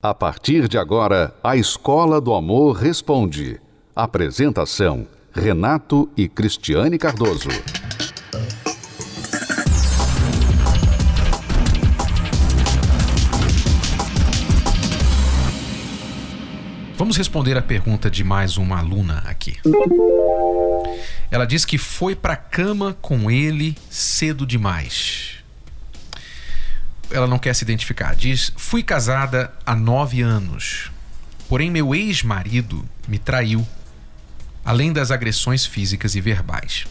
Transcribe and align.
A 0.00 0.14
partir 0.14 0.68
de 0.68 0.78
agora, 0.78 1.34
a 1.42 1.56
Escola 1.56 2.20
do 2.20 2.32
Amor 2.32 2.76
Responde. 2.76 3.60
Apresentação: 3.96 5.08
Renato 5.32 6.08
e 6.16 6.28
Cristiane 6.28 6.96
Cardoso. 6.96 7.48
Vamos 16.94 17.16
responder 17.16 17.56
a 17.56 17.62
pergunta 17.62 18.08
de 18.08 18.22
mais 18.22 18.56
uma 18.56 18.78
aluna 18.78 19.24
aqui. 19.26 19.56
Ela 21.28 21.44
diz 21.44 21.64
que 21.64 21.76
foi 21.76 22.14
para 22.14 22.36
cama 22.36 22.96
com 23.02 23.28
ele 23.28 23.76
cedo 23.90 24.46
demais 24.46 25.17
ela 27.10 27.26
não 27.26 27.38
quer 27.38 27.54
se 27.54 27.64
identificar. 27.64 28.14
Diz: 28.14 28.52
Fui 28.56 28.82
casada 28.82 29.52
há 29.64 29.74
nove 29.74 30.22
anos, 30.22 30.90
porém 31.48 31.70
meu 31.70 31.94
ex-marido 31.94 32.86
me 33.06 33.18
traiu, 33.18 33.66
além 34.64 34.92
das 34.92 35.10
agressões 35.10 35.64
físicas 35.64 36.14
e 36.14 36.20
verbais. 36.20 36.86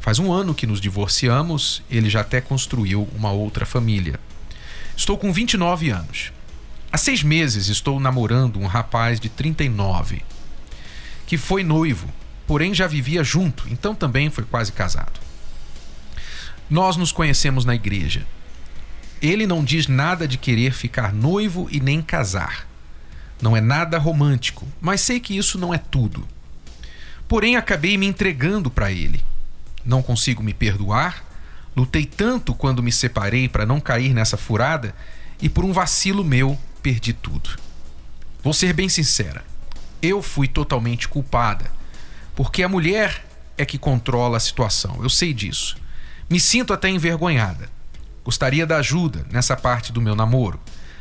Faz 0.00 0.18
um 0.18 0.32
ano 0.32 0.54
que 0.54 0.66
nos 0.66 0.80
divorciamos, 0.80 1.82
ele 1.88 2.10
já 2.10 2.22
até 2.22 2.40
construiu 2.40 3.08
uma 3.14 3.30
outra 3.30 3.64
família. 3.64 4.18
Estou 4.96 5.16
com 5.16 5.32
29 5.32 5.90
anos. 5.90 6.32
Há 6.90 6.98
seis 6.98 7.22
meses 7.22 7.68
estou 7.68 7.98
namorando 8.00 8.58
um 8.58 8.66
rapaz 8.66 9.18
de 9.18 9.28
39, 9.28 10.22
que 11.26 11.38
foi 11.38 11.62
noivo, 11.62 12.12
porém 12.46 12.74
já 12.74 12.86
vivia 12.86 13.24
junto, 13.24 13.66
então 13.70 13.94
também 13.94 14.28
foi 14.28 14.44
quase 14.44 14.72
casado. 14.72 15.20
Nós 16.68 16.96
nos 16.96 17.12
conhecemos 17.12 17.64
na 17.64 17.74
igreja 17.74 18.26
ele 19.22 19.46
não 19.46 19.62
diz 19.62 19.86
nada 19.86 20.26
de 20.26 20.36
querer 20.36 20.74
ficar 20.74 21.12
noivo 21.12 21.68
e 21.70 21.78
nem 21.78 22.02
casar. 22.02 22.66
Não 23.40 23.56
é 23.56 23.60
nada 23.60 23.96
romântico, 23.96 24.66
mas 24.80 25.00
sei 25.00 25.20
que 25.20 25.36
isso 25.36 25.56
não 25.58 25.72
é 25.72 25.78
tudo. 25.78 26.26
Porém, 27.28 27.56
acabei 27.56 27.96
me 27.96 28.06
entregando 28.06 28.68
para 28.68 28.90
ele. 28.90 29.24
Não 29.84 30.02
consigo 30.02 30.42
me 30.42 30.52
perdoar. 30.52 31.24
Lutei 31.74 32.04
tanto 32.04 32.52
quando 32.52 32.82
me 32.82 32.92
separei 32.92 33.48
para 33.48 33.64
não 33.64 33.80
cair 33.80 34.12
nessa 34.12 34.36
furada 34.36 34.94
e 35.40 35.48
por 35.48 35.64
um 35.64 35.72
vacilo 35.72 36.24
meu 36.24 36.58
perdi 36.82 37.12
tudo. 37.12 37.50
Vou 38.42 38.52
ser 38.52 38.72
bem 38.72 38.88
sincera. 38.88 39.44
Eu 40.02 40.20
fui 40.20 40.48
totalmente 40.48 41.08
culpada, 41.08 41.70
porque 42.34 42.62
a 42.62 42.68
mulher 42.68 43.24
é 43.56 43.64
que 43.64 43.78
controla 43.78 44.36
a 44.36 44.40
situação. 44.40 44.98
Eu 45.00 45.08
sei 45.08 45.32
disso. 45.32 45.76
Me 46.28 46.40
sinto 46.40 46.72
até 46.72 46.88
envergonhada. 46.88 47.70
Gostaria 48.24 48.66
da 48.66 48.76
ajuda 48.76 49.26
nessa 49.30 49.56
parte 49.56 49.92
do 49.92 50.00
meu 50.00 50.14
namoro. 50.14 50.60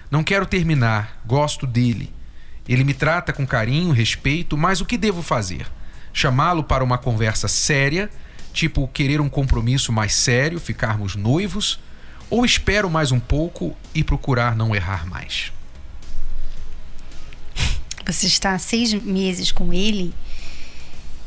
Não 0.09 0.23
quero 0.23 0.45
terminar, 0.45 1.21
gosto 1.25 1.67
dele. 1.67 2.11
Ele 2.67 2.83
me 2.83 2.93
trata 2.93 3.31
com 3.31 3.45
carinho, 3.45 3.93
respeito, 3.93 4.57
mas 4.57 4.81
o 4.81 4.85
que 4.85 4.97
devo 4.97 5.21
fazer? 5.21 5.67
Chamá-lo 6.13 6.63
para 6.63 6.83
uma 6.83 6.97
conversa 6.97 7.47
séria, 7.47 8.09
tipo 8.51 8.87
querer 8.87 9.21
um 9.21 9.29
compromisso 9.29 9.91
mais 9.91 10.13
sério, 10.13 10.59
ficarmos 10.59 11.15
noivos? 11.15 11.79
Ou 12.29 12.45
espero 12.45 12.89
mais 12.89 13.11
um 13.11 13.19
pouco 13.19 13.75
e 13.93 14.03
procurar 14.03 14.55
não 14.55 14.75
errar 14.75 15.05
mais? 15.05 15.51
Você 18.05 18.27
está 18.27 18.53
há 18.53 18.59
seis 18.59 18.93
meses 18.93 19.51
com 19.51 19.71
ele 19.71 20.13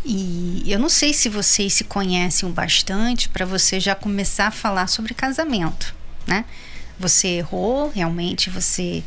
e 0.04 0.62
eu 0.66 0.78
não 0.78 0.88
sei 0.88 1.14
se 1.14 1.28
vocês 1.28 1.72
se 1.72 1.84
conhecem 1.84 2.50
bastante 2.50 3.28
para 3.28 3.46
você 3.46 3.80
já 3.80 3.94
começar 3.94 4.48
a 4.48 4.50
falar 4.50 4.86
sobre 4.86 5.14
casamento, 5.14 5.94
né? 6.26 6.44
Você 6.98 7.28
errou, 7.28 7.90
realmente 7.90 8.50
você 8.50 9.02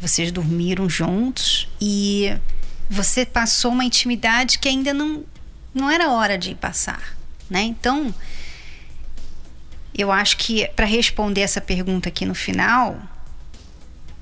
vocês 0.00 0.30
dormiram 0.30 0.88
juntos 0.88 1.68
e 1.80 2.36
você 2.88 3.24
passou 3.26 3.72
uma 3.72 3.84
intimidade 3.84 4.58
que 4.58 4.68
ainda 4.68 4.94
não 4.94 5.24
não 5.74 5.90
era 5.90 6.10
hora 6.10 6.38
de 6.38 6.54
passar, 6.54 7.16
né? 7.50 7.62
Então, 7.62 8.14
eu 9.92 10.12
acho 10.12 10.36
que 10.36 10.66
para 10.68 10.86
responder 10.86 11.40
essa 11.40 11.60
pergunta 11.60 12.08
aqui 12.08 12.24
no 12.24 12.34
final, 12.34 13.00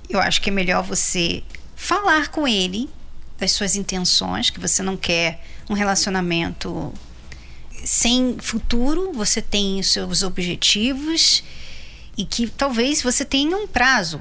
eu 0.09 0.19
acho 0.21 0.41
que 0.41 0.49
é 0.49 0.53
melhor 0.53 0.83
você 0.83 1.43
falar 1.77 2.29
com 2.29 2.49
ele 2.49 2.89
das 3.39 3.53
suas 3.53 3.77
intenções, 3.77 4.51
que 4.51 4.59
você 4.59 4.83
não 4.83 4.97
quer 4.97 5.45
um 5.69 5.75
relacionamento 5.75 6.93
sem 7.85 8.37
futuro, 8.41 9.13
você 9.13 9.43
tem 9.43 9.81
os 9.81 9.93
seus 9.93 10.23
objetivos 10.23 11.43
e 12.17 12.25
que 12.25 12.49
talvez 12.49 13.03
você 13.03 13.25
tenha 13.25 13.57
um 13.57 13.67
prazo, 13.67 14.21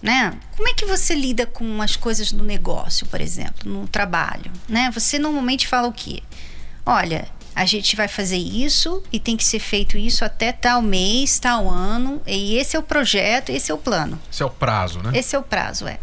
né? 0.00 0.38
Como 0.56 0.68
é 0.68 0.74
que 0.74 0.84
você 0.84 1.14
lida 1.14 1.46
com 1.46 1.80
as 1.82 1.96
coisas 1.96 2.32
do 2.32 2.44
negócio, 2.44 3.06
por 3.06 3.20
exemplo, 3.20 3.70
no 3.70 3.88
trabalho, 3.88 4.50
né? 4.68 4.90
Você 4.92 5.18
normalmente 5.18 5.66
fala 5.66 5.88
o 5.88 5.92
quê? 5.92 6.22
Olha, 6.84 7.28
a 7.54 7.64
gente 7.64 7.96
vai 7.96 8.08
fazer 8.08 8.36
isso 8.36 9.02
e 9.12 9.20
tem 9.20 9.36
que 9.36 9.44
ser 9.44 9.58
feito 9.58 9.96
isso 9.96 10.24
até 10.24 10.52
tal 10.52 10.80
mês, 10.80 11.38
tal 11.38 11.68
ano, 11.68 12.20
e 12.26 12.56
esse 12.56 12.76
é 12.76 12.78
o 12.78 12.82
projeto, 12.82 13.50
esse 13.50 13.70
é 13.70 13.74
o 13.74 13.78
plano. 13.78 14.20
Esse 14.30 14.42
é 14.42 14.46
o 14.46 14.50
prazo, 14.50 15.00
né? 15.00 15.12
Esse 15.14 15.36
é 15.36 15.38
o 15.38 15.42
prazo, 15.42 15.86
é. 15.86 15.98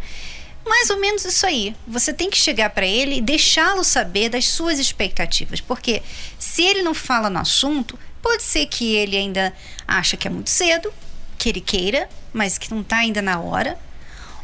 Mais 0.70 0.92
ou 0.92 1.00
menos 1.00 1.26
isso 1.26 1.48
aí. 1.48 1.76
Você 1.88 2.14
tem 2.14 2.30
que 2.30 2.38
chegar 2.38 2.70
para 2.70 2.86
ele 2.86 3.18
e 3.18 3.22
deixá-lo 3.22 3.84
saber 3.84 4.30
das 4.30 4.46
suas 4.46 4.78
expectativas, 4.78 5.60
porque 5.60 6.04
se 6.38 6.62
ele 6.62 6.84
não 6.84 6.94
fala 6.94 7.28
no 7.28 7.40
assunto, 7.40 7.98
pode 8.22 8.44
ser 8.44 8.68
que 8.68 8.94
ele 8.96 9.18
ainda 9.18 9.52
acha 9.88 10.16
que 10.16 10.28
é 10.28 10.32
muito 10.32 10.52
cedo, 10.52 10.94
que 11.40 11.50
ele 11.50 11.60
queira, 11.60 12.08
mas 12.32 12.60
que 12.60 12.70
não 12.70 12.82
está 12.82 12.98
ainda 12.98 13.20
na 13.20 13.40
hora, 13.40 13.80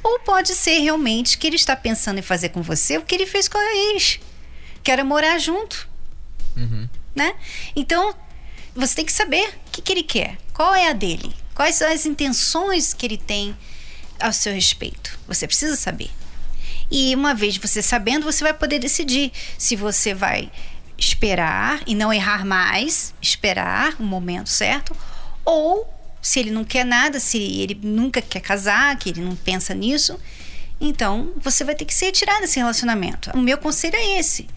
ou 0.01 0.17
pode 0.19 0.55
ser 0.55 0.79
realmente 0.79 1.37
que 1.37 1.45
ele 1.45 1.57
está 1.57 1.75
pensando 1.75 2.17
em 2.17 2.23
fazer 2.23 2.49
com 2.49 2.63
você 2.63 2.97
o 2.97 3.03
que 3.03 3.13
ele 3.13 3.27
fez 3.27 3.47
com 3.47 3.59
a 3.59 3.93
ex, 3.93 4.19
que 4.83 4.89
era 4.89 5.03
morar 5.03 5.37
junto, 5.37 5.87
uhum. 6.57 6.89
né? 7.13 7.35
Então 7.75 8.15
você 8.75 8.95
tem 8.95 9.05
que 9.05 9.13
saber 9.13 9.47
o 9.67 9.71
que, 9.71 9.81
que 9.81 9.93
ele 9.93 10.03
quer, 10.03 10.37
qual 10.53 10.73
é 10.73 10.89
a 10.89 10.93
dele, 10.93 11.31
quais 11.53 11.75
são 11.75 11.87
as 11.91 12.07
intenções 12.07 12.95
que 12.95 13.05
ele 13.05 13.17
tem 13.17 13.55
ao 14.19 14.33
seu 14.33 14.53
respeito. 14.53 15.17
Você 15.27 15.47
precisa 15.47 15.75
saber. 15.75 16.09
E 16.89 17.15
uma 17.15 17.33
vez 17.33 17.57
você 17.57 17.81
sabendo, 17.81 18.23
você 18.23 18.43
vai 18.43 18.53
poder 18.53 18.79
decidir 18.79 19.31
se 19.57 19.75
você 19.75 20.13
vai 20.13 20.51
esperar 20.97 21.81
e 21.85 21.95
não 21.95 22.13
errar 22.13 22.45
mais, 22.45 23.13
esperar 23.21 23.95
o 23.99 24.03
momento 24.03 24.49
certo, 24.49 24.95
ou 25.43 25.91
se 26.21 26.39
ele 26.39 26.51
não 26.51 26.63
quer 26.63 26.85
nada, 26.85 27.19
se 27.19 27.37
ele 27.37 27.79
nunca 27.83 28.21
quer 28.21 28.39
casar, 28.39 28.97
que 28.97 29.09
ele 29.09 29.21
não 29.21 29.35
pensa 29.35 29.73
nisso, 29.73 30.19
então 30.79 31.33
você 31.37 31.63
vai 31.63 31.75
ter 31.75 31.85
que 31.85 31.93
se 31.93 32.05
retirar 32.05 32.39
desse 32.39 32.59
relacionamento. 32.59 33.31
O 33.33 33.41
meu 33.41 33.57
conselho 33.57 33.95
é 33.95 34.19
esse. 34.19 34.47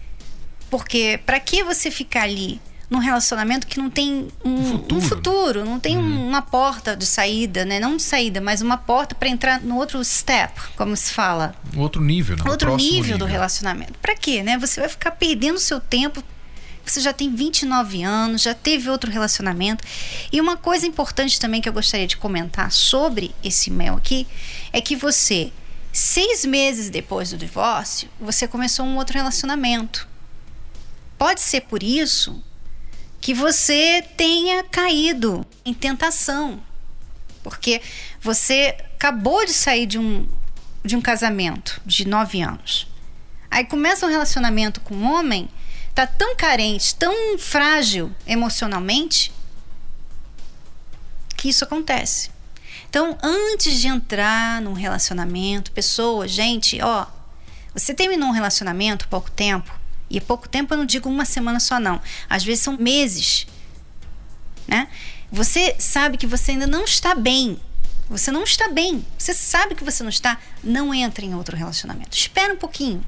Porque 0.69 1.19
para 1.25 1.39
que 1.39 1.63
você 1.63 1.89
ficar 1.89 2.23
ali 2.23 2.61
num 2.89 2.99
relacionamento 2.99 3.67
que 3.67 3.77
não 3.77 3.89
tem 3.89 4.27
um, 4.43 4.71
futuro, 4.71 4.95
um 4.95 5.01
futuro 5.01 5.65
não 5.65 5.79
tem 5.79 5.97
uhum. 5.97 6.27
uma 6.27 6.41
porta 6.41 6.95
de 6.95 7.05
saída, 7.05 7.63
né? 7.63 7.79
Não 7.79 7.97
de 7.97 8.01
saída, 8.01 8.41
mas 8.41 8.61
uma 8.61 8.77
porta 8.77 9.13
para 9.13 9.29
entrar 9.29 9.61
no 9.61 9.75
outro 9.77 10.03
step, 10.03 10.59
como 10.75 10.95
se 10.97 11.13
fala. 11.13 11.53
Outro 11.75 12.01
nível, 12.01 12.35
né? 12.35 12.43
Outro 12.47 12.75
nível, 12.75 13.01
nível 13.01 13.17
do 13.19 13.25
relacionamento. 13.25 13.93
Para 13.99 14.15
quê, 14.15 14.41
né? 14.41 14.57
Você 14.57 14.79
vai 14.79 14.89
ficar 14.89 15.11
perdendo 15.11 15.59
seu 15.59 15.79
tempo 15.79 16.23
você 16.85 17.01
já 17.01 17.13
tem 17.13 17.33
29 17.33 18.01
anos, 18.01 18.41
já 18.41 18.55
teve 18.55 18.89
outro 18.89 19.11
relacionamento. 19.11 19.83
E 20.31 20.41
uma 20.41 20.57
coisa 20.57 20.87
importante 20.87 21.39
também 21.39 21.61
que 21.61 21.69
eu 21.69 21.73
gostaria 21.73 22.07
de 22.07 22.17
comentar 22.17 22.71
sobre 22.71 23.35
esse 23.43 23.69
mel 23.69 23.95
aqui 23.95 24.25
é 24.73 24.81
que 24.81 24.95
você, 24.95 25.51
seis 25.93 26.43
meses 26.43 26.89
depois 26.89 27.29
do 27.29 27.37
divórcio, 27.37 28.09
você 28.19 28.47
começou 28.47 28.87
um 28.87 28.97
outro 28.97 29.15
relacionamento. 29.15 30.07
Pode 31.15 31.41
ser 31.41 31.61
por 31.61 31.83
isso 31.83 32.41
que 33.21 33.33
você 33.33 34.03
tenha 34.15 34.63
caído 34.63 35.45
em 35.65 35.73
tentação. 35.73 36.61
Porque 37.43 37.81
você 38.21 38.75
acabou 38.95 39.45
de 39.45 39.53
sair 39.53 39.85
de 39.85 39.97
um, 39.97 40.27
de 40.83 40.95
um 40.95 41.01
casamento 41.01 41.81
de 41.85 42.07
nove 42.07 42.41
anos. 42.41 42.87
Aí 43.49 43.65
começa 43.65 44.05
um 44.05 44.09
relacionamento 44.09 44.79
com 44.81 44.93
um 44.93 45.11
homem, 45.11 45.49
tá 45.95 46.05
tão 46.05 46.35
carente, 46.35 46.95
tão 46.95 47.37
frágil 47.37 48.13
emocionalmente, 48.27 49.31
que 51.35 51.49
isso 51.49 51.63
acontece. 51.63 52.29
Então, 52.89 53.17
antes 53.23 53.79
de 53.79 53.87
entrar 53.87 54.61
num 54.61 54.73
relacionamento, 54.73 55.71
pessoas, 55.71 56.31
gente, 56.31 56.81
ó, 56.81 57.05
você 57.73 57.93
terminou 57.93 58.29
um 58.29 58.33
relacionamento 58.33 59.05
há 59.05 59.07
pouco 59.07 59.31
tempo, 59.31 59.78
e 60.09 60.19
pouco 60.19 60.49
tempo 60.49 60.73
eu 60.73 60.77
não 60.77 60.85
digo 60.85 61.07
uma 61.09 61.25
semana 61.25 61.59
só, 61.59 61.79
não. 61.79 62.01
Às 62.29 62.43
vezes 62.43 62.63
são 62.63 62.77
meses. 62.77 63.45
Né? 64.67 64.87
Você 65.31 65.75
sabe 65.79 66.17
que 66.17 66.25
você 66.25 66.51
ainda 66.51 66.67
não 66.67 66.83
está 66.83 67.13
bem. 67.13 67.59
Você 68.09 68.31
não 68.31 68.43
está 68.43 68.69
bem. 68.69 69.05
Você 69.17 69.33
sabe 69.33 69.75
que 69.75 69.83
você 69.83 70.01
não 70.01 70.09
está. 70.09 70.39
Não 70.63 70.93
entre 70.93 71.25
em 71.25 71.35
outro 71.35 71.55
relacionamento. 71.55 72.17
Espera 72.17 72.53
um 72.53 72.57
pouquinho. 72.57 73.03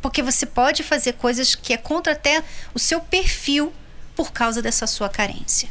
Porque 0.00 0.22
você 0.22 0.46
pode 0.46 0.82
fazer 0.82 1.14
coisas 1.14 1.54
que 1.54 1.72
é 1.72 1.76
contra 1.76 2.12
até 2.12 2.42
o 2.72 2.78
seu 2.78 3.00
perfil 3.00 3.72
por 4.14 4.32
causa 4.32 4.62
dessa 4.62 4.86
sua 4.86 5.08
carência. 5.08 5.68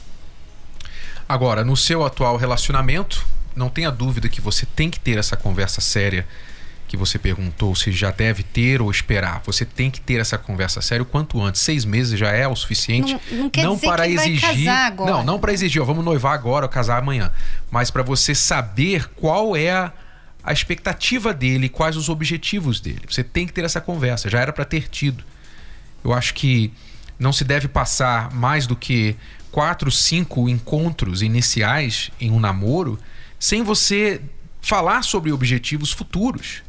Agora, 1.27 1.63
no 1.63 1.77
seu 1.77 2.03
atual 2.03 2.35
relacionamento, 2.35 3.25
não 3.55 3.69
tenha 3.69 3.91
dúvida 3.91 4.27
que 4.27 4.41
você 4.41 4.65
tem 4.65 4.89
que 4.89 4.99
ter 4.99 5.17
essa 5.17 5.37
conversa 5.37 5.79
séria 5.79 6.27
que 6.89 6.97
você 6.97 7.19
perguntou 7.19 7.75
se 7.75 7.91
já 7.91 8.09
deve 8.09 8.41
ter 8.41 8.81
ou 8.81 8.89
esperar. 8.89 9.43
Você 9.45 9.63
tem 9.63 9.91
que 9.91 10.01
ter 10.01 10.19
essa 10.19 10.39
conversa 10.39 10.81
séria 10.81 11.03
o 11.03 11.05
quanto 11.05 11.39
antes. 11.39 11.61
Seis 11.61 11.85
meses 11.85 12.17
já 12.17 12.31
é 12.31 12.47
o 12.47 12.55
suficiente. 12.55 13.15
Não, 13.31 13.37
não 13.43 13.49
quer 13.49 13.63
não 13.63 13.75
dizer 13.75 13.87
para 13.87 14.07
que 14.07 14.13
exigir. 14.13 14.41
Vai 14.41 14.55
casar 14.55 14.87
agora. 14.87 15.11
Não, 15.11 15.23
não 15.23 15.39
para 15.39 15.53
exigir, 15.53 15.79
ó, 15.79 15.85
vamos 15.85 16.03
noivar 16.03 16.33
agora 16.33 16.65
ou 16.65 16.69
casar 16.69 16.97
amanhã. 16.97 17.31
Mas 17.69 17.91
para 17.91 18.01
você 18.01 18.33
saber 18.33 19.07
qual 19.15 19.55
é 19.55 19.69
a, 19.69 19.93
a 20.43 20.51
expectativa 20.51 21.31
dele, 21.31 21.69
quais 21.69 21.95
os 21.95 22.09
objetivos 22.09 22.81
dele. 22.81 23.01
Você 23.07 23.23
tem 23.23 23.45
que 23.45 23.53
ter 23.53 23.63
essa 23.63 23.79
conversa. 23.79 24.27
Já 24.27 24.39
era 24.39 24.51
para 24.51 24.65
ter 24.65 24.89
tido. 24.89 25.23
Eu 26.03 26.11
acho 26.11 26.33
que 26.33 26.73
não 27.19 27.31
se 27.31 27.43
deve 27.43 27.67
passar 27.67 28.33
mais 28.33 28.65
do 28.65 28.75
que 28.75 29.15
quatro, 29.51 29.91
cinco 29.91 30.49
encontros 30.49 31.21
iniciais 31.21 32.09
em 32.19 32.31
um 32.31 32.39
namoro 32.39 32.97
sem 33.37 33.61
você 33.61 34.19
falar 34.59 35.03
sobre 35.03 35.31
objetivos 35.31 35.91
futuros. 35.91 36.63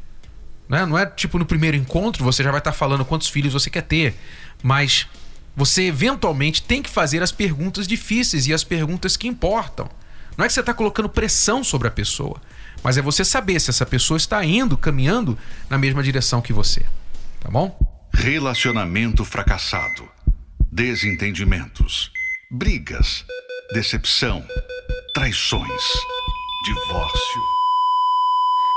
Né? 0.71 0.87
Não 0.87 0.97
é 0.97 1.05
tipo 1.05 1.37
no 1.37 1.45
primeiro 1.45 1.77
encontro 1.77 2.23
você 2.23 2.45
já 2.45 2.53
vai 2.53 2.61
estar 2.61 2.71
tá 2.71 2.79
falando 2.79 3.05
quantos 3.05 3.29
filhos 3.29 3.53
você 3.53 3.69
quer 3.69 3.83
ter, 3.83 4.15
mas 4.63 5.09
você 5.57 5.83
eventualmente 5.83 6.63
tem 6.63 6.81
que 6.81 6.89
fazer 6.89 7.25
as 7.25 7.33
perguntas 7.33 7.89
difíceis 7.89 8.47
e 8.47 8.55
as 8.55 8.63
perguntas 8.63 9.17
que 9.17 9.27
importam. 9.27 9.91
Não 10.37 10.45
é 10.45 10.49
que 10.49 10.55
você 10.55 10.61
está 10.61 10.73
colocando 10.73 11.09
pressão 11.09 11.65
sobre 11.65 11.89
a 11.89 11.91
pessoa, 11.91 12.41
mas 12.85 12.97
é 12.97 13.03
você 13.03 13.25
saber 13.25 13.59
se 13.59 13.69
essa 13.69 13.85
pessoa 13.85 14.17
está 14.17 14.45
indo, 14.45 14.79
caminhando 14.79 15.37
na 15.69 15.77
mesma 15.77 16.05
direção 16.05 16.41
que 16.41 16.53
você. 16.53 16.87
Tá 17.41 17.51
bom? 17.51 17.77
Relacionamento 18.15 19.25
fracassado, 19.25 20.09
desentendimentos, 20.71 22.13
brigas, 22.49 23.25
decepção, 23.73 24.47
traições, 25.15 25.83
divórcio. 26.65 27.60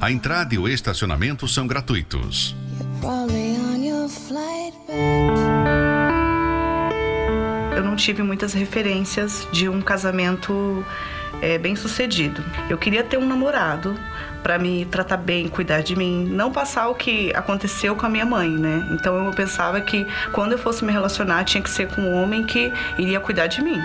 A 0.00 0.10
entrada 0.10 0.54
e 0.54 0.58
o 0.58 0.66
estacionamento 0.66 1.46
são 1.46 1.66
gratuitos. 1.66 2.56
Eu 7.76 7.84
não 7.84 7.94
tive 7.96 8.22
muitas 8.22 8.54
referências 8.54 9.46
de 9.52 9.68
um 9.68 9.82
casamento 9.82 10.82
é, 11.42 11.58
bem 11.58 11.76
sucedido. 11.76 12.42
Eu 12.70 12.78
queria 12.78 13.04
ter 13.04 13.18
um 13.18 13.26
namorado 13.26 13.94
para 14.42 14.58
me 14.58 14.86
tratar 14.86 15.18
bem, 15.18 15.48
cuidar 15.48 15.82
de 15.82 15.94
mim, 15.94 16.24
não 16.24 16.50
passar 16.50 16.88
o 16.88 16.94
que 16.94 17.30
aconteceu 17.34 17.94
com 17.94 18.06
a 18.06 18.08
minha 18.08 18.24
mãe, 18.24 18.48
né? 18.48 18.88
Então 18.92 19.26
eu 19.26 19.30
pensava 19.32 19.82
que 19.82 20.06
quando 20.32 20.52
eu 20.52 20.58
fosse 20.58 20.82
me 20.82 20.92
relacionar 20.92 21.44
tinha 21.44 21.62
que 21.62 21.68
ser 21.68 21.88
com 21.88 22.00
um 22.00 22.22
homem 22.22 22.46
que 22.46 22.72
iria 22.98 23.20
cuidar 23.20 23.48
de 23.48 23.62
mim. 23.62 23.78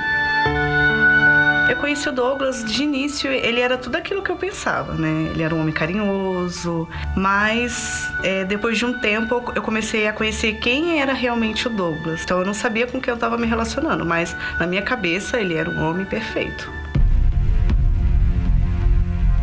Eu 1.68 1.78
conheci 1.78 2.08
o 2.08 2.12
Douglas 2.12 2.64
de 2.64 2.84
início, 2.84 3.32
ele 3.32 3.60
era 3.60 3.76
tudo 3.76 3.96
aquilo 3.96 4.22
que 4.22 4.32
eu 4.32 4.36
pensava, 4.36 4.94
né? 4.94 5.32
Ele 5.32 5.42
era 5.42 5.54
um 5.54 5.60
homem 5.60 5.74
carinhoso, 5.74 6.88
mas 7.18 8.08
é, 8.24 8.46
depois 8.46 8.78
de 8.78 8.86
um 8.86 9.00
tempo 9.00 9.52
eu 9.56 9.64
comecei 9.64 10.08
a 10.08 10.14
conhecer 10.14 10.60
quem 10.60 11.02
era 11.02 11.12
realmente 11.12 11.68
o 11.68 11.72
Douglas. 11.72 12.22
Então 12.24 12.40
eu 12.40 12.46
não 12.46 12.54
sabia 12.54 12.86
com 12.86 13.02
quem 13.02 13.12
eu 13.12 13.16
estava 13.16 13.36
me 13.36 13.48
relacionando, 13.48 14.06
mas 14.06 14.38
na 14.60 14.68
minha 14.68 14.84
cabeça 14.84 15.40
ele 15.40 15.56
era 15.56 15.68
um 15.68 15.90
homem 15.90 16.06
perfeito. 16.06 16.72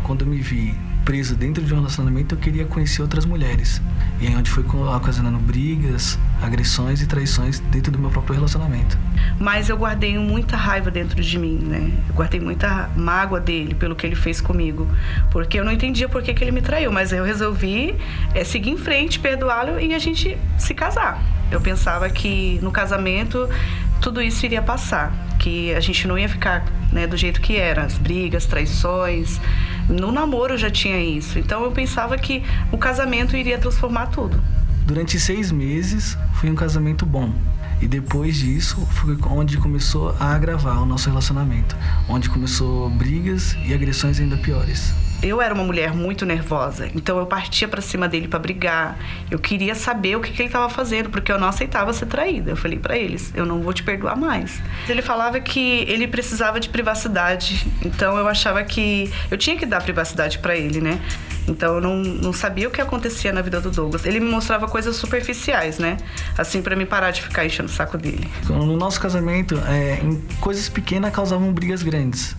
Quando 0.01 0.21
eu 0.21 0.27
me 0.27 0.39
vi 0.39 0.73
preso 1.03 1.35
dentro 1.35 1.63
de 1.63 1.73
um 1.73 1.77
relacionamento, 1.77 2.35
eu 2.35 2.39
queria 2.39 2.65
conhecer 2.65 3.01
outras 3.01 3.25
mulheres. 3.25 3.81
E 4.19 4.27
aí 4.27 4.35
onde 4.35 4.49
foi 4.49 4.63
ocasionando 4.63 5.37
brigas, 5.37 6.17
agressões 6.41 7.01
e 7.01 7.07
traições 7.07 7.59
dentro 7.59 7.91
do 7.91 7.99
meu 7.99 8.09
próprio 8.09 8.35
relacionamento. 8.35 8.97
Mas 9.39 9.69
eu 9.69 9.77
guardei 9.77 10.17
muita 10.17 10.55
raiva 10.55 10.89
dentro 10.89 11.21
de 11.21 11.37
mim, 11.37 11.59
né? 11.61 11.91
Eu 12.07 12.15
guardei 12.15 12.39
muita 12.39 12.89
mágoa 12.95 13.39
dele 13.39 13.75
pelo 13.75 13.95
que 13.95 14.05
ele 14.05 14.15
fez 14.15 14.39
comigo. 14.39 14.87
Porque 15.31 15.59
eu 15.59 15.65
não 15.65 15.71
entendia 15.71 16.07
por 16.07 16.21
que, 16.21 16.33
que 16.33 16.43
ele 16.43 16.51
me 16.51 16.61
traiu, 16.61 16.91
mas 16.91 17.11
eu 17.11 17.23
resolvi 17.23 17.95
é, 18.33 18.43
seguir 18.43 18.71
em 18.71 18.77
frente, 18.77 19.19
perdoá-lo 19.19 19.79
e 19.79 19.93
a 19.93 19.99
gente 19.99 20.37
se 20.57 20.73
casar. 20.73 21.21
Eu 21.51 21.61
pensava 21.61 22.09
que 22.09 22.59
no 22.61 22.71
casamento 22.71 23.47
tudo 24.01 24.21
isso 24.21 24.45
iria 24.45 24.61
passar, 24.61 25.13
que 25.39 25.73
a 25.73 25.79
gente 25.79 26.07
não 26.07 26.17
ia 26.17 26.27
ficar 26.27 26.65
né, 26.91 27.07
do 27.07 27.15
jeito 27.15 27.39
que 27.39 27.55
era, 27.55 27.83
as 27.83 27.97
brigas, 27.97 28.45
traições. 28.45 29.39
No 29.89 30.11
namoro 30.11 30.57
já 30.57 30.69
tinha 30.69 30.99
isso. 30.99 31.37
Então 31.39 31.63
eu 31.63 31.71
pensava 31.71 32.17
que 32.17 32.43
o 32.71 32.77
casamento 32.77 33.35
iria 33.35 33.57
transformar 33.57 34.07
tudo. 34.07 34.41
Durante 34.85 35.19
seis 35.19 35.51
meses 35.51 36.17
foi 36.33 36.49
um 36.49 36.55
casamento 36.55 37.05
bom. 37.05 37.31
E 37.81 37.87
depois 37.87 38.37
disso 38.37 38.77
foi 38.91 39.17
onde 39.29 39.57
começou 39.57 40.15
a 40.19 40.33
agravar 40.33 40.81
o 40.81 40.85
nosso 40.85 41.09
relacionamento, 41.09 41.75
onde 42.07 42.29
começou 42.29 42.89
brigas 42.89 43.57
e 43.65 43.73
agressões 43.73 44.19
ainda 44.19 44.37
piores 44.37 44.93
eu 45.23 45.41
era 45.41 45.53
uma 45.53 45.63
mulher 45.63 45.93
muito 45.93 46.25
nervosa, 46.25 46.89
então 46.93 47.17
eu 47.17 47.25
partia 47.25 47.67
para 47.67 47.81
cima 47.81 48.07
dele 48.07 48.27
para 48.27 48.39
brigar. 48.39 48.97
Eu 49.31 49.39
queria 49.39 49.73
saber 49.73 50.17
o 50.17 50.21
que, 50.21 50.31
que 50.31 50.41
ele 50.41 50.49
estava 50.49 50.69
fazendo, 50.69 51.09
porque 51.09 51.31
eu 51.31 51.39
não 51.39 51.47
aceitava 51.47 51.93
ser 51.93 52.07
traída. 52.07 52.51
Eu 52.51 52.57
falei 52.57 52.77
para 52.77 52.97
eles: 52.97 53.31
eu 53.33 53.45
não 53.45 53.61
vou 53.61 53.73
te 53.73 53.83
perdoar 53.83 54.17
mais. 54.17 54.61
Ele 54.87 55.01
falava 55.01 55.39
que 55.39 55.85
ele 55.87 56.07
precisava 56.07 56.59
de 56.59 56.69
privacidade, 56.69 57.65
então 57.83 58.17
eu 58.17 58.27
achava 58.27 58.63
que 58.63 59.11
eu 59.31 59.37
tinha 59.37 59.55
que 59.55 59.65
dar 59.65 59.81
privacidade 59.81 60.39
para 60.39 60.55
ele, 60.55 60.81
né? 60.81 60.99
Então 61.47 61.75
eu 61.75 61.81
não, 61.81 61.95
não 61.97 62.33
sabia 62.33 62.67
o 62.67 62.71
que 62.71 62.81
acontecia 62.81 63.31
na 63.31 63.41
vida 63.41 63.59
do 63.59 63.71
Douglas. 63.71 64.05
Ele 64.05 64.19
me 64.19 64.29
mostrava 64.29 64.67
coisas 64.67 64.95
superficiais, 64.95 65.77
né? 65.77 65.97
Assim, 66.37 66.61
para 66.61 66.75
me 66.75 66.85
parar 66.85 67.11
de 67.11 67.21
ficar 67.21 67.45
enchendo 67.45 67.69
o 67.69 67.71
saco 67.71 67.97
dele. 67.97 68.29
No 68.49 68.77
nosso 68.77 68.99
casamento, 68.99 69.55
é, 69.67 69.99
coisas 70.39 70.69
pequenas 70.69 71.11
causavam 71.13 71.51
brigas 71.51 71.83
grandes. 71.83 72.35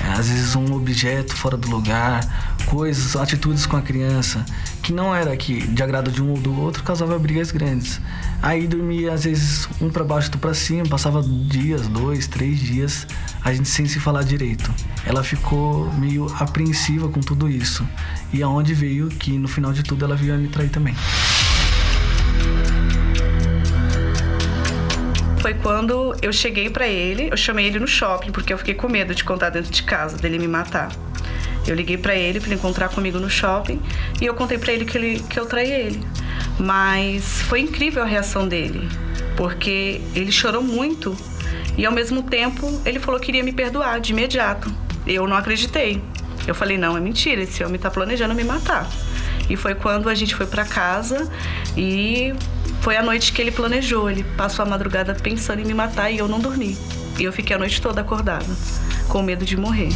É, 0.00 0.12
às 0.12 0.28
vezes 0.28 0.54
um 0.54 0.74
objeto 0.74 1.34
fora 1.34 1.56
do 1.56 1.68
lugar, 1.68 2.56
coisas, 2.66 3.16
atitudes 3.16 3.66
com 3.66 3.76
a 3.76 3.82
criança 3.82 4.44
que 4.82 4.92
não 4.92 5.14
era 5.14 5.36
que 5.36 5.66
de 5.66 5.82
agrado 5.82 6.10
de 6.10 6.22
um 6.22 6.30
ou 6.30 6.38
do 6.38 6.58
outro 6.60 6.82
causava 6.82 7.18
brigas 7.18 7.50
grandes. 7.50 8.00
Aí 8.40 8.66
dormia 8.66 9.12
às 9.12 9.24
vezes 9.24 9.68
um 9.80 9.90
para 9.90 10.04
baixo, 10.04 10.28
outro 10.28 10.40
para 10.40 10.54
cima, 10.54 10.84
passava 10.88 11.22
dias, 11.22 11.88
dois, 11.88 12.26
três 12.26 12.58
dias, 12.58 13.06
a 13.44 13.52
gente 13.52 13.68
sem 13.68 13.86
se 13.86 13.98
falar 13.98 14.22
direito. 14.22 14.72
Ela 15.04 15.22
ficou 15.22 15.92
meio 15.94 16.26
apreensiva 16.38 17.08
com 17.08 17.20
tudo 17.20 17.50
isso 17.50 17.86
e 18.32 18.42
aonde 18.42 18.72
veio 18.72 19.08
que 19.08 19.38
no 19.38 19.48
final 19.48 19.72
de 19.72 19.82
tudo 19.82 20.04
ela 20.04 20.16
veio 20.16 20.34
a 20.34 20.38
me 20.38 20.48
trair 20.48 20.70
também. 20.70 20.94
Quando 25.62 26.16
eu 26.22 26.32
cheguei 26.32 26.70
para 26.70 26.86
ele, 26.86 27.28
eu 27.30 27.36
chamei 27.36 27.66
ele 27.66 27.78
no 27.78 27.86
shopping, 27.86 28.30
porque 28.30 28.52
eu 28.52 28.58
fiquei 28.58 28.74
com 28.74 28.88
medo 28.88 29.14
de 29.14 29.24
contar 29.24 29.50
dentro 29.50 29.70
de 29.70 29.82
casa, 29.82 30.16
dele 30.16 30.38
me 30.38 30.48
matar. 30.48 30.90
Eu 31.66 31.74
liguei 31.74 31.98
para 31.98 32.14
ele 32.14 32.40
para 32.40 32.54
encontrar 32.54 32.88
comigo 32.88 33.18
no 33.18 33.28
shopping 33.28 33.80
e 34.20 34.24
eu 34.24 34.34
contei 34.34 34.56
para 34.56 34.72
ele 34.72 34.84
que, 34.84 34.96
ele 34.96 35.22
que 35.28 35.38
eu 35.38 35.46
traí 35.46 35.70
ele. 35.70 36.02
Mas 36.58 37.42
foi 37.42 37.60
incrível 37.60 38.02
a 38.02 38.06
reação 38.06 38.48
dele, 38.48 38.88
porque 39.36 40.00
ele 40.14 40.32
chorou 40.32 40.62
muito 40.62 41.16
e 41.76 41.84
ao 41.84 41.92
mesmo 41.92 42.22
tempo 42.22 42.80
ele 42.84 42.98
falou 42.98 43.20
que 43.20 43.30
iria 43.30 43.44
me 43.44 43.52
perdoar 43.52 44.00
de 44.00 44.12
imediato. 44.12 44.72
Eu 45.06 45.26
não 45.26 45.36
acreditei. 45.36 46.02
Eu 46.46 46.54
falei: 46.54 46.78
não, 46.78 46.96
é 46.96 47.00
mentira, 47.00 47.42
esse 47.42 47.62
homem 47.62 47.76
está 47.76 47.90
planejando 47.90 48.34
me 48.34 48.44
matar. 48.44 48.88
E 49.48 49.56
foi 49.56 49.74
quando 49.74 50.08
a 50.08 50.14
gente 50.14 50.34
foi 50.34 50.46
para 50.46 50.64
casa 50.64 51.30
e 51.76 52.34
foi 52.80 52.96
a 52.96 53.02
noite 53.02 53.32
que 53.32 53.42
ele 53.42 53.50
planejou. 53.50 54.10
Ele 54.10 54.24
passou 54.36 54.64
a 54.64 54.68
madrugada 54.68 55.14
pensando 55.14 55.60
em 55.60 55.64
me 55.64 55.74
matar 55.74 56.10
e 56.10 56.18
eu 56.18 56.28
não 56.28 56.40
dormi. 56.40 56.76
E 57.18 57.24
eu 57.24 57.32
fiquei 57.32 57.54
a 57.56 57.58
noite 57.58 57.80
toda 57.82 58.00
acordada, 58.00 58.46
com 59.08 59.22
medo 59.22 59.44
de 59.44 59.56
morrer. 59.56 59.90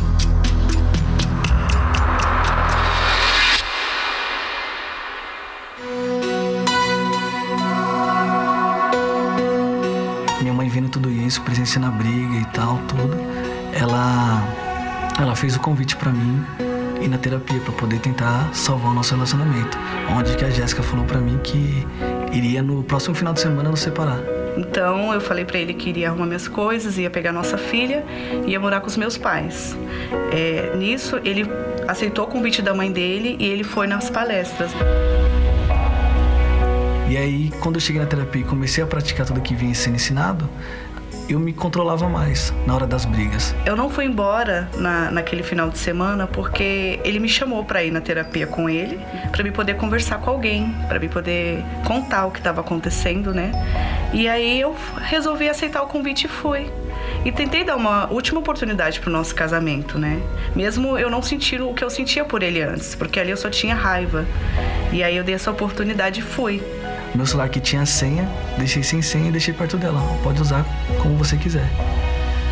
Minha 10.41 10.53
mãe 10.53 10.69
vendo 10.69 10.89
tudo 10.89 11.09
isso, 11.11 11.41
presenciando 11.43 11.87
a 11.87 11.91
briga 11.91 12.37
e 12.37 12.45
tal, 12.47 12.79
tudo, 12.89 13.17
ela 13.73 14.43
ela 15.21 15.37
fez 15.37 15.55
o 15.55 15.61
convite 15.61 15.95
para 15.97 16.11
mim 16.11 16.45
ir 17.01 17.09
na 17.09 17.19
terapia 17.19 17.61
para 17.61 17.73
poder 17.73 17.99
tentar 17.99 18.51
salvar 18.53 18.91
o 18.91 18.95
nosso 18.95 19.15
relacionamento. 19.15 19.77
Onde 20.17 20.37
que 20.37 20.45
a 20.45 20.51
Jéssica 20.51 20.83
falou 20.83 21.05
para 21.05 21.21
mim 21.21 21.39
que 21.43 21.87
iria 22.33 22.63
no 22.63 22.83
próximo 22.83 23.15
final 23.15 23.33
de 23.33 23.41
semana 23.41 23.71
nos 23.71 23.81
separar. 23.81 24.21
Então 24.57 25.13
eu 25.13 25.21
falei 25.21 25.45
para 25.45 25.59
ele 25.59 25.75
que 25.75 25.89
iria 25.89 26.09
arrumar 26.09 26.27
minhas 26.27 26.49
coisas, 26.49 26.99
ia 26.99 27.09
pegar 27.11 27.33
nossa 27.33 27.57
filha 27.57 28.05
e 28.47 28.51
ia 28.51 28.61
morar 28.61 28.81
com 28.81 28.87
os 28.87 28.97
meus 28.97 29.17
pais. 29.17 29.77
É, 30.33 30.77
nisso 30.77 31.21
ele 31.25 31.47
aceitou 31.89 32.25
o 32.25 32.29
convite 32.29 32.61
da 32.61 32.75
mãe 32.75 32.91
dele 32.91 33.37
e 33.39 33.47
ele 33.47 33.65
foi 33.65 33.87
nas 33.87 34.11
palestras. 34.11 34.71
E 37.09 37.17
aí, 37.17 37.51
quando 37.61 37.75
eu 37.77 37.81
cheguei 37.81 38.01
na 38.01 38.09
terapia 38.09 38.41
e 38.41 38.45
comecei 38.45 38.83
a 38.83 38.87
praticar 38.87 39.27
tudo 39.27 39.41
que 39.43 39.55
vinha 39.55 39.75
sendo 39.75 39.97
ensinado, 39.97 40.49
eu 41.33 41.41
me 41.41 41.53
controlava 41.53 42.09
mais 42.09 42.53
na 42.67 42.75
hora 42.75 42.87
das 42.87 43.05
brigas. 43.05 43.55
Eu 43.65 43.75
não 43.75 43.89
fui 43.89 44.05
embora 44.05 44.69
na, 44.77 45.11
naquele 45.11 45.43
final 45.43 45.71
de 45.71 45.79
semana 45.79 46.27
porque 46.27 47.01
ele 47.05 47.19
me 47.19 47.29
chamou 47.29 47.65
para 47.65 47.83
ir 47.83 47.91
na 47.91 48.01
terapia 48.01 48.47
com 48.47 48.69
ele, 48.69 49.01
para 49.31 49.43
me 49.43 49.51
poder 49.51 49.77
conversar 49.77 50.19
com 50.19 50.31
alguém, 50.31 50.75
para 50.89 50.99
me 50.99 51.09
poder 51.09 51.65
contar 51.85 52.27
o 52.27 52.31
que 52.31 52.39
estava 52.39 52.61
acontecendo, 52.61 53.33
né? 53.33 53.51
E 54.13 54.29
aí 54.29 54.61
eu 54.61 54.77
resolvi 55.01 55.49
aceitar 55.49 55.83
o 55.83 55.87
convite 55.87 56.27
e 56.27 56.29
fui. 56.29 56.71
E 57.25 57.33
tentei 57.33 57.65
dar 57.65 57.77
uma 57.77 58.11
última 58.11 58.41
oportunidade 58.41 59.01
pro 59.01 59.11
nosso 59.11 59.35
casamento, 59.35 59.99
né? 59.99 60.21
Mesmo 60.55 60.99
eu 60.99 61.09
não 61.09 61.23
sentindo 61.23 61.69
o 61.69 61.75
que 61.75 61.83
eu 61.83 61.89
sentia 61.89 62.25
por 62.25 62.43
ele 62.43 62.61
antes, 62.61 62.95
porque 62.95 63.19
ali 63.19 63.31
eu 63.31 63.37
só 63.37 63.49
tinha 63.49 63.75
raiva. 63.75 64.27
E 64.93 65.03
aí 65.03 65.17
eu 65.17 65.25
dei 65.25 65.35
essa 65.35 65.51
oportunidade 65.51 66.21
e 66.21 66.23
fui. 66.23 66.63
Meu 67.15 67.27
celular 67.27 67.49
que 67.49 67.61
tinha 67.61 67.85
senha, 67.85 68.29
deixei 68.57 68.83
sem 68.83 69.03
senha 69.03 69.29
e 69.29 69.33
deixei 69.33 69.53
perto 69.53 69.77
dela. 69.77 70.01
Pode 70.23 70.41
usar 70.41 70.65
como 71.03 71.17
você 71.17 71.37
quiser. 71.37 71.69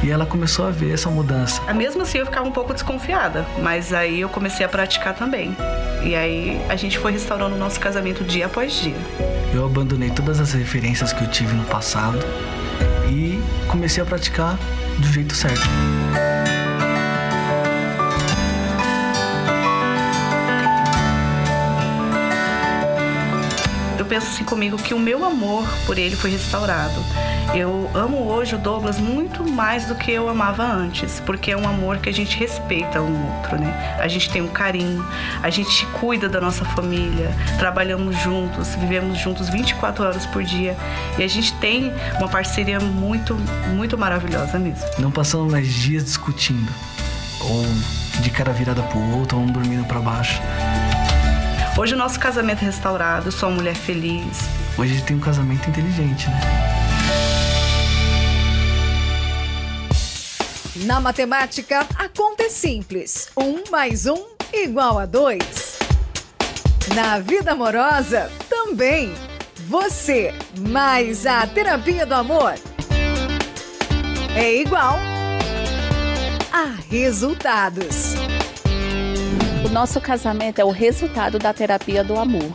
E 0.02 0.10
ela 0.10 0.24
começou 0.24 0.66
a 0.66 0.70
ver 0.70 0.94
essa 0.94 1.10
mudança. 1.10 1.60
Mesmo 1.72 2.02
assim 2.02 2.18
eu 2.18 2.26
ficava 2.26 2.46
um 2.46 2.52
pouco 2.52 2.72
desconfiada, 2.72 3.46
mas 3.62 3.92
aí 3.92 4.20
eu 4.20 4.28
comecei 4.28 4.64
a 4.64 4.68
praticar 4.68 5.14
também. 5.14 5.54
E 6.02 6.14
aí 6.14 6.60
a 6.68 6.76
gente 6.76 6.98
foi 6.98 7.12
restaurando 7.12 7.54
o 7.54 7.58
nosso 7.58 7.78
casamento 7.78 8.24
dia 8.24 8.46
após 8.46 8.72
dia. 8.72 8.96
Eu 9.52 9.64
abandonei 9.66 10.10
todas 10.10 10.40
as 10.40 10.52
referências 10.52 11.12
que 11.12 11.22
eu 11.22 11.28
tive 11.28 11.54
no 11.54 11.64
passado 11.64 12.18
e 13.10 13.38
comecei 13.68 14.02
a 14.02 14.06
praticar 14.06 14.58
do 14.98 15.06
jeito 15.06 15.34
certo. 15.34 15.68
Penso 24.10 24.26
assim 24.26 24.44
comigo 24.44 24.76
que 24.76 24.92
o 24.92 24.98
meu 24.98 25.24
amor 25.24 25.64
por 25.86 25.96
ele 25.96 26.16
foi 26.16 26.32
restaurado. 26.32 27.00
Eu 27.54 27.88
amo 27.94 28.28
hoje 28.28 28.56
o 28.56 28.58
Douglas 28.58 28.98
muito 28.98 29.48
mais 29.48 29.86
do 29.86 29.94
que 29.94 30.10
eu 30.10 30.28
amava 30.28 30.64
antes, 30.64 31.22
porque 31.24 31.52
é 31.52 31.56
um 31.56 31.66
amor 31.66 31.98
que 31.98 32.08
a 32.08 32.12
gente 32.12 32.36
respeita 32.36 33.00
um 33.00 33.36
outro, 33.36 33.56
né? 33.56 33.96
A 34.00 34.08
gente 34.08 34.28
tem 34.28 34.42
um 34.42 34.48
carinho, 34.48 35.06
a 35.40 35.48
gente 35.48 35.86
cuida 36.00 36.28
da 36.28 36.40
nossa 36.40 36.64
família, 36.64 37.32
trabalhamos 37.56 38.16
juntos, 38.20 38.74
vivemos 38.74 39.16
juntos 39.16 39.48
24 39.48 40.04
horas 40.04 40.26
por 40.26 40.42
dia 40.42 40.76
e 41.16 41.22
a 41.22 41.28
gente 41.28 41.52
tem 41.54 41.92
uma 42.18 42.28
parceria 42.28 42.80
muito, 42.80 43.36
muito 43.76 43.96
maravilhosa 43.96 44.58
mesmo. 44.58 44.84
Não 44.98 45.12
passamos 45.12 45.52
mais 45.52 45.72
dias 45.72 46.02
discutindo, 46.02 46.72
ou 47.42 47.64
de 48.20 48.30
cara 48.30 48.52
virada 48.52 48.82
pro 48.82 48.98
outro, 49.18 49.38
ou 49.38 49.44
um 49.44 49.46
dormindo 49.46 49.84
para 49.86 50.00
baixo. 50.00 50.42
Hoje 51.78 51.94
o 51.94 51.96
nosso 51.96 52.18
casamento 52.18 52.62
é 52.62 52.66
restaurado, 52.66 53.30
sou 53.30 53.48
uma 53.48 53.56
mulher 53.56 53.74
feliz. 53.74 54.48
Hoje 54.76 54.92
a 54.92 54.96
gente 54.96 55.06
tem 55.06 55.16
um 55.16 55.20
casamento 55.20 55.68
inteligente, 55.70 56.28
né? 56.28 56.40
Na 60.84 61.00
matemática, 61.00 61.86
a 61.96 62.08
conta 62.08 62.44
é 62.44 62.48
simples. 62.48 63.28
Um 63.36 63.62
mais 63.70 64.06
um 64.06 64.26
igual 64.52 64.98
a 64.98 65.06
dois. 65.06 65.78
Na 66.94 67.18
vida 67.20 67.52
amorosa, 67.52 68.30
também. 68.48 69.14
Você 69.68 70.34
mais 70.58 71.24
a 71.24 71.46
terapia 71.46 72.04
do 72.04 72.14
amor 72.14 72.54
é 74.34 74.54
igual 74.56 74.98
a 76.52 76.64
resultados. 76.90 78.14
O 79.64 79.68
nosso 79.68 80.00
casamento 80.00 80.58
é 80.58 80.64
o 80.64 80.70
resultado 80.70 81.38
da 81.38 81.52
terapia 81.52 82.02
do 82.02 82.18
amor. 82.18 82.52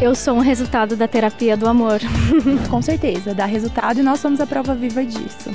Eu 0.00 0.16
sou 0.16 0.34
um 0.34 0.40
resultado 0.40 0.96
da 0.96 1.06
terapia 1.06 1.56
do 1.56 1.68
amor. 1.68 2.00
Com 2.68 2.82
certeza, 2.82 3.32
dá 3.32 3.44
resultado 3.44 4.00
e 4.00 4.02
nós 4.02 4.18
somos 4.18 4.40
a 4.40 4.46
prova 4.46 4.74
viva 4.74 5.04
disso. 5.04 5.50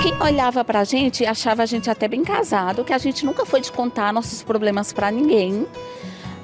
Quem 0.00 0.14
olhava 0.20 0.64
pra 0.64 0.84
gente 0.84 1.26
achava 1.26 1.64
a 1.64 1.66
gente 1.66 1.90
até 1.90 2.06
bem 2.06 2.22
casado, 2.22 2.84
que 2.84 2.92
a 2.92 2.98
gente 2.98 3.26
nunca 3.26 3.44
foi 3.44 3.60
de 3.60 3.72
contar 3.72 4.12
nossos 4.12 4.44
problemas 4.44 4.92
para 4.92 5.10
ninguém, 5.10 5.66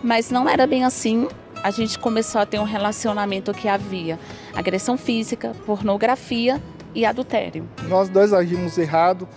mas 0.03 0.31
não 0.31 0.49
era 0.49 0.67
bem 0.67 0.85
assim. 0.85 1.29
A 1.63 1.71
gente 1.71 1.99
começou 1.99 2.41
a 2.41 2.47
ter 2.47 2.59
um 2.59 2.65
relacionamento 2.65 3.53
que 3.53 3.69
havia 3.69 4.19
agressão 4.55 4.97
física, 4.97 5.53
pornografia 5.65 6.61
e 6.95 7.05
adultério. 7.05 7.69
Nós 7.89 8.09
dois 8.09 8.33
agimos 8.33 8.77
errado. 8.77 9.29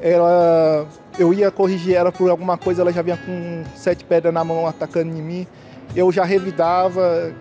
Ela, 0.00 0.86
eu 1.18 1.34
ia 1.34 1.50
corrigir 1.50 1.94
ela 1.94 2.12
por 2.12 2.30
alguma 2.30 2.56
coisa, 2.56 2.82
ela 2.82 2.92
já 2.92 3.02
vinha 3.02 3.16
com 3.16 3.64
sete 3.74 4.04
pedras 4.04 4.32
na 4.32 4.44
mão 4.44 4.66
atacando 4.66 5.16
em 5.16 5.22
mim. 5.22 5.46
Eu 5.96 6.12
já 6.12 6.24
revidava, 6.24 7.32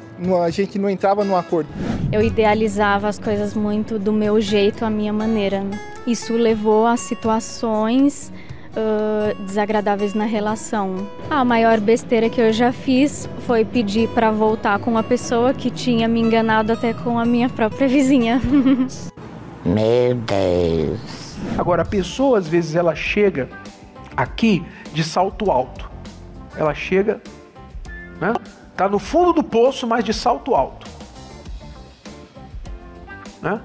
a 0.43 0.49
gente 0.49 0.79
não 0.79 0.89
entrava 0.89 1.23
num 1.23 1.35
acordo. 1.35 1.69
Eu 2.11 2.21
idealizava 2.21 3.07
as 3.07 3.19
coisas 3.19 3.53
muito 3.53 3.99
do 3.99 4.13
meu 4.13 4.39
jeito, 4.39 4.85
a 4.85 4.89
minha 4.89 5.11
maneira. 5.11 5.63
Isso 6.05 6.33
levou 6.33 6.87
a 6.87 6.95
situações 6.95 8.31
uh, 8.71 9.43
desagradáveis 9.43 10.13
na 10.13 10.25
relação. 10.25 11.07
A 11.29 11.43
maior 11.43 11.79
besteira 11.79 12.29
que 12.29 12.39
eu 12.39 12.53
já 12.53 12.71
fiz 12.71 13.27
foi 13.45 13.65
pedir 13.65 14.07
para 14.09 14.31
voltar 14.31 14.79
com 14.79 14.89
uma 14.89 15.03
pessoa 15.03 15.53
que 15.53 15.69
tinha 15.69 16.07
me 16.07 16.21
enganado 16.21 16.71
até 16.71 16.93
com 16.93 17.19
a 17.19 17.25
minha 17.25 17.49
própria 17.49 17.87
vizinha. 17.87 18.41
Meu 19.65 20.15
Deus. 20.15 21.26
Agora, 21.57 21.83
a 21.83 21.85
pessoa 21.85 22.39
às 22.39 22.47
vezes 22.47 22.75
ela 22.75 22.95
chega 22.95 23.49
aqui 24.15 24.65
de 24.93 25.03
salto 25.03 25.51
alto. 25.51 25.89
Ela 26.55 26.73
chega, 26.73 27.21
né? 28.19 28.33
Tá 28.75 28.89
no 28.89 28.99
fundo 28.99 29.33
do 29.33 29.43
poço, 29.43 29.85
mas 29.85 30.03
de 30.03 30.13
salto 30.13 30.55
alto. 30.55 30.87
Né? 33.41 33.61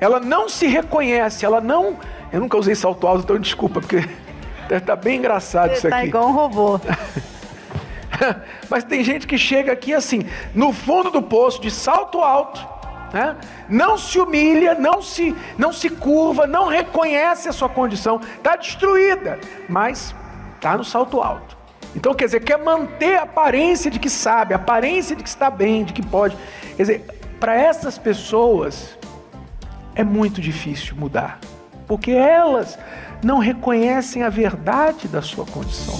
Ela 0.00 0.20
não 0.20 0.48
se 0.48 0.66
reconhece, 0.66 1.44
ela 1.44 1.60
não. 1.60 1.96
Eu 2.32 2.40
nunca 2.40 2.56
usei 2.56 2.74
salto 2.74 3.06
alto, 3.06 3.22
então 3.24 3.38
desculpa, 3.38 3.80
porque 3.80 4.08
tá 4.84 4.96
bem 4.96 5.18
engraçado 5.18 5.70
Você 5.70 5.74
isso 5.74 5.88
tá 5.88 5.96
aqui. 5.96 6.02
Tá 6.02 6.06
igual 6.06 6.28
um 6.28 6.32
robô. 6.32 6.80
Mas 8.70 8.84
tem 8.84 9.02
gente 9.02 9.26
que 9.26 9.36
chega 9.36 9.72
aqui 9.72 9.92
assim, 9.92 10.24
no 10.54 10.72
fundo 10.72 11.10
do 11.10 11.22
poço, 11.22 11.60
de 11.60 11.70
salto 11.70 12.20
alto, 12.20 12.66
né? 13.14 13.36
não 13.68 13.96
se 13.96 14.18
humilha, 14.18 14.74
não 14.74 15.00
se, 15.00 15.34
não 15.56 15.72
se 15.72 15.88
curva, 15.88 16.48
não 16.48 16.66
reconhece 16.66 17.48
a 17.48 17.52
sua 17.52 17.68
condição, 17.68 18.20
está 18.36 18.56
destruída, 18.56 19.38
mas 19.68 20.12
está 20.56 20.76
no 20.76 20.82
salto 20.82 21.20
alto. 21.22 21.56
Então, 21.94 22.12
quer 22.12 22.24
dizer, 22.24 22.40
quer 22.40 22.58
manter 22.58 23.16
a 23.16 23.22
aparência 23.22 23.88
de 23.88 24.00
que 24.00 24.10
sabe, 24.10 24.52
a 24.52 24.56
aparência 24.56 25.14
de 25.14 25.22
que 25.22 25.28
está 25.28 25.48
bem, 25.48 25.84
de 25.84 25.92
que 25.92 26.04
pode. 26.04 26.36
Quer 26.76 26.82
dizer, 26.82 27.04
para 27.38 27.54
essas 27.54 27.96
pessoas, 27.96 28.98
é 29.94 30.02
muito 30.02 30.40
difícil 30.40 30.96
mudar, 30.96 31.38
porque 31.86 32.10
elas 32.10 32.76
não 33.22 33.38
reconhecem 33.38 34.24
a 34.24 34.28
verdade 34.28 35.06
da 35.06 35.22
sua 35.22 35.46
condição. 35.46 35.94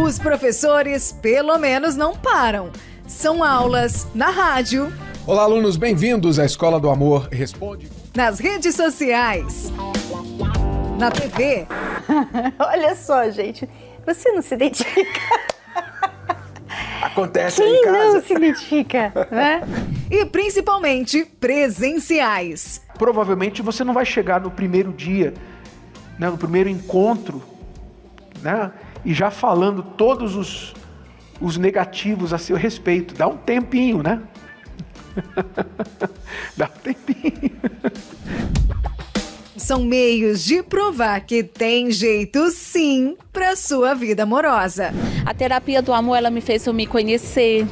Os 0.00 0.20
professores, 0.20 1.10
pelo 1.10 1.58
menos, 1.58 1.96
não 1.96 2.14
param. 2.14 2.70
São 3.08 3.42
aulas 3.42 4.06
na 4.14 4.30
rádio. 4.30 4.92
Olá, 5.26 5.42
alunos, 5.42 5.76
bem-vindos 5.76 6.38
à 6.38 6.44
Escola 6.44 6.78
do 6.78 6.88
Amor 6.88 7.28
Responde. 7.32 7.90
Nas 8.14 8.38
redes 8.38 8.76
sociais. 8.76 9.72
Na 10.98 11.10
TV. 11.10 11.66
Olha 12.60 12.94
só, 12.94 13.28
gente. 13.30 13.68
Você 14.06 14.30
não 14.30 14.40
se 14.40 14.54
identifica? 14.54 15.20
Acontece 17.02 17.60
Quem 17.60 17.74
em 17.74 17.84
casa. 17.84 18.12
não 18.12 18.22
se 18.22 18.34
identifica, 18.34 19.12
né? 19.30 19.62
e 20.08 20.24
principalmente 20.26 21.24
presenciais. 21.24 22.82
Provavelmente 22.96 23.62
você 23.62 23.82
não 23.82 23.92
vai 23.92 24.06
chegar 24.06 24.40
no 24.40 24.50
primeiro 24.52 24.92
dia, 24.92 25.34
né, 26.20 26.30
no 26.30 26.38
primeiro 26.38 26.68
encontro, 26.68 27.42
né, 28.40 28.70
e 29.04 29.12
já 29.12 29.30
falando 29.30 29.82
todos 29.82 30.36
os, 30.36 30.72
os 31.40 31.56
negativos 31.56 32.32
a 32.32 32.38
seu 32.38 32.56
respeito. 32.56 33.12
Dá 33.12 33.26
um 33.26 33.36
tempinho, 33.36 34.04
né? 34.04 34.22
Dá 36.56 36.66
um 36.66 36.80
tempinho. 36.80 37.50
São 39.56 39.82
meios 39.82 40.44
de 40.44 40.62
provar 40.62 41.20
que 41.22 41.42
tem 41.42 41.90
jeito 41.90 42.50
sim 42.50 43.16
para 43.32 43.56
sua 43.56 43.94
vida 43.94 44.22
amorosa. 44.22 44.92
A 45.24 45.34
terapia 45.34 45.82
do 45.82 45.92
amor 45.92 46.16
ela 46.16 46.30
me 46.30 46.40
fez 46.40 46.66
eu 46.66 46.72
me 46.72 46.86
conhecer, 46.86 47.66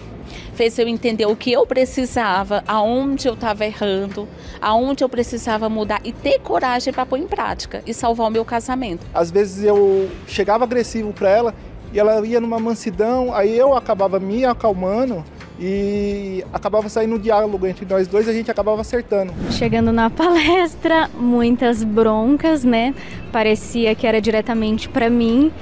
fez 0.55 0.79
eu 0.79 0.89
entender 0.89 1.27
o 1.27 1.37
que 1.37 1.53
eu 1.53 1.67
precisava, 1.67 2.65
aonde 2.67 3.29
eu 3.29 3.35
estava 3.35 3.65
errando, 3.65 4.29
aonde 4.61 5.05
eu 5.05 5.09
precisava 5.09 5.69
mudar 5.69 6.01
e 6.05 6.13
ter 6.13 6.41
coragem 6.41 6.93
para 6.93 7.07
pôr 7.07 7.19
em 7.19 7.27
prática 7.27 7.83
e 7.87 7.95
salvar 7.95 8.29
o 8.29 8.31
meu 8.31 8.45
casamento. 8.45 9.07
Às 9.15 9.31
vezes 9.31 9.63
eu 9.63 10.11
chegava 10.27 10.65
agressivo 10.65 11.13
para 11.13 11.31
ela 11.31 11.55
e 11.93 11.99
ela 12.01 12.27
ia 12.27 12.41
numa 12.41 12.59
mansidão, 12.59 13.33
aí 13.33 13.57
eu 13.57 13.77
acabava 13.77 14.19
me 14.19 14.45
acalmando 14.45 15.25
e 15.59 16.45
acabava 16.53 16.89
saindo 16.89 17.15
um 17.15 17.19
diálogo 17.19 17.67
entre 17.67 17.87
nós 17.87 18.09
dois 18.09 18.27
e 18.27 18.31
a 18.31 18.33
gente 18.33 18.51
acabava 18.51 18.81
acertando. 18.81 19.33
Chegando 19.51 19.93
na 19.93 20.11
palestra, 20.11 21.09
muitas 21.15 21.85
broncas, 21.85 22.65
né? 22.65 22.95
Parecia 23.31 23.95
que 23.95 24.07
era 24.07 24.21
diretamente 24.21 24.89
para 24.89 25.09
mim 25.09 25.53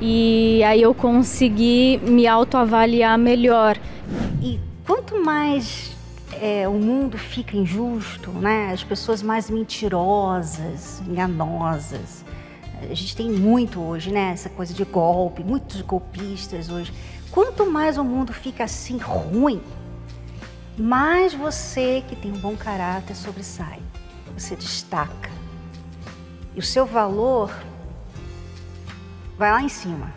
e 0.00 0.62
aí 0.64 0.80
eu 0.80 0.94
consegui 0.94 2.00
me 2.04 2.26
autoavaliar 2.26 3.18
melhor. 3.18 3.76
E 4.42 4.58
quanto 4.86 5.22
mais 5.22 5.90
é, 6.40 6.66
o 6.66 6.72
mundo 6.72 7.18
fica 7.18 7.56
injusto, 7.56 8.30
né? 8.30 8.70
As 8.72 8.82
pessoas 8.82 9.22
mais 9.22 9.50
mentirosas, 9.50 11.02
enganosas. 11.06 12.24
A 12.82 12.94
gente 12.94 13.14
tem 13.14 13.30
muito 13.30 13.78
hoje, 13.78 14.10
né? 14.10 14.30
Essa 14.32 14.48
coisa 14.48 14.72
de 14.72 14.84
golpe, 14.84 15.44
muitos 15.44 15.82
golpistas 15.82 16.70
hoje. 16.70 16.92
Quanto 17.30 17.64
mais 17.70 17.96
o 17.96 18.04
mundo 18.04 18.32
fica 18.32 18.64
assim 18.64 18.98
ruim, 18.98 19.62
mais 20.76 21.32
você 21.32 22.02
que 22.08 22.16
tem 22.16 22.32
um 22.32 22.38
bom 22.38 22.56
caráter 22.56 23.14
sobressai. 23.14 23.78
Você 24.36 24.56
destaca. 24.56 25.30
E 26.56 26.58
o 26.58 26.62
seu 26.62 26.84
valor 26.84 27.54
vai 29.38 29.52
lá 29.52 29.62
em 29.62 29.68
cima. 29.68 30.12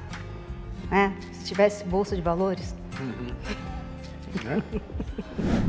Né? 0.90 1.14
Se 1.32 1.46
tivesse 1.46 1.84
bolsa 1.84 2.16
de 2.16 2.22
valores. 2.22 2.76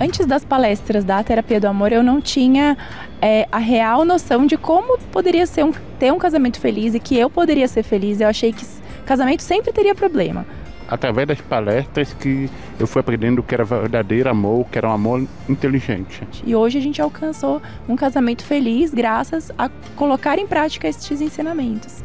Antes 0.00 0.26
das 0.26 0.44
palestras 0.44 1.04
da 1.04 1.22
terapia 1.22 1.60
do 1.60 1.66
amor, 1.66 1.92
eu 1.92 2.02
não 2.02 2.20
tinha 2.20 2.76
é, 3.20 3.46
a 3.52 3.58
real 3.58 4.04
noção 4.04 4.46
de 4.46 4.56
como 4.56 4.98
poderia 5.12 5.46
ser 5.46 5.64
um, 5.64 5.72
ter 5.98 6.10
um 6.10 6.18
casamento 6.18 6.58
feliz 6.58 6.94
e 6.94 7.00
que 7.00 7.18
eu 7.18 7.28
poderia 7.28 7.68
ser 7.68 7.82
feliz. 7.82 8.20
Eu 8.20 8.28
achei 8.28 8.52
que 8.52 8.64
casamento 9.04 9.42
sempre 9.42 9.72
teria 9.72 9.94
problema 9.94 10.46
através 10.94 11.26
das 11.26 11.40
palestras 11.40 12.12
que 12.14 12.48
eu 12.78 12.86
fui 12.86 13.00
aprendendo 13.00 13.42
que 13.42 13.54
era 13.54 13.64
verdadeiro 13.64 14.30
amor, 14.30 14.64
que 14.70 14.78
era 14.78 14.88
um 14.88 14.92
amor 14.92 15.26
inteligente. 15.48 16.22
E 16.46 16.54
hoje 16.54 16.78
a 16.78 16.80
gente 16.80 17.02
alcançou 17.02 17.60
um 17.88 17.96
casamento 17.96 18.44
feliz 18.44 18.94
graças 18.94 19.50
a 19.58 19.68
colocar 19.96 20.38
em 20.38 20.46
prática 20.46 20.88
estes 20.88 21.20
ensinamentos. 21.20 22.02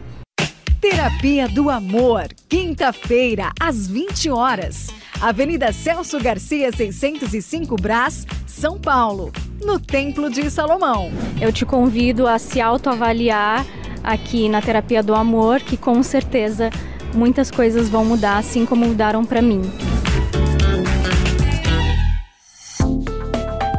Terapia 0.82 1.48
do 1.48 1.70
Amor, 1.70 2.30
quinta-feira, 2.48 3.52
às 3.60 3.86
20 3.86 4.30
horas. 4.30 4.88
Avenida 5.22 5.74
Celso 5.74 6.18
Garcia, 6.20 6.72
605 6.72 7.76
Brás, 7.76 8.26
São 8.48 8.80
Paulo, 8.80 9.32
no 9.62 9.78
Templo 9.78 10.30
de 10.30 10.50
Salomão. 10.50 11.12
Eu 11.42 11.52
te 11.52 11.66
convido 11.66 12.26
a 12.26 12.40
se 12.40 12.62
autoavaliar 12.62 13.66
aqui 14.02 14.48
na 14.48 14.62
Terapia 14.62 15.04
do 15.04 15.14
Amor, 15.14 15.60
que 15.60 15.76
com 15.76 16.02
certeza 16.02 16.70
muitas 17.14 17.52
coisas 17.52 17.90
vão 17.90 18.06
mudar, 18.06 18.38
assim 18.38 18.66
como 18.66 18.86
mudaram 18.86 19.26
para 19.26 19.42
mim. 19.42 19.62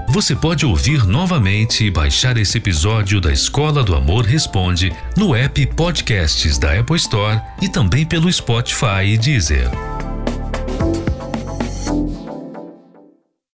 Você 0.08 0.34
pode 0.34 0.66
ouvir 0.66 1.06
novamente 1.06 1.84
e 1.84 1.90
baixar 1.90 2.36
esse 2.36 2.58
episódio 2.58 3.20
da 3.20 3.32
Escola 3.32 3.82
do 3.82 3.94
Amor 3.94 4.24
Responde 4.24 4.92
no 5.16 5.34
app 5.34 5.64
Podcasts 5.68 6.58
da 6.58 6.78
Apple 6.78 6.96
Store 6.96 7.40
e 7.62 7.68
também 7.68 8.04
pelo 8.04 8.30
Spotify 8.30 9.04
e 9.06 9.16
Deezer. 9.16 9.89